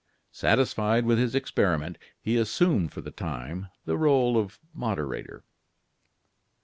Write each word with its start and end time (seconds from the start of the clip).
Satisfied 0.31 1.05
with 1.05 1.19
his 1.19 1.35
experiment, 1.35 1.99
he 2.19 2.35
assumed, 2.35 2.91
for 2.91 3.01
the 3.01 3.11
time, 3.11 3.69
the 3.85 3.99
role 3.99 4.35
of 4.35 4.59
moderator. 4.73 5.43